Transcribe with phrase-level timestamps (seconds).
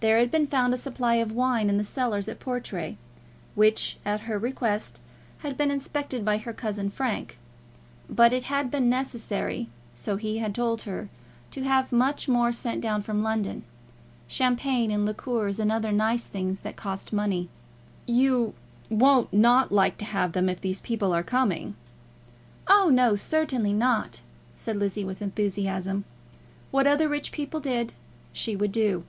[0.00, 2.98] There had been found a supply of wine in the cellars at Portray,
[3.54, 5.00] which at her request
[5.38, 7.38] had been inspected by her cousin Frank;
[8.06, 11.08] but it had been necessary, so he had told her,
[11.52, 13.62] to have much more sent down from London,
[14.28, 17.48] champagne, and liqueurs, and other nice things that cost money.
[18.04, 18.52] "You
[18.90, 21.76] won't like not to have them if these people are coming?"
[22.68, 24.20] "Oh, no; certainly not,"
[24.54, 26.04] said Lizzie, with enthusiasm.
[26.70, 27.94] What other rich people did,
[28.34, 29.04] she would do.